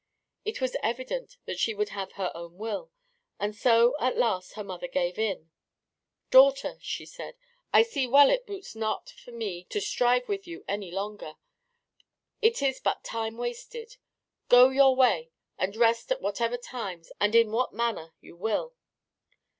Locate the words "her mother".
4.53-4.87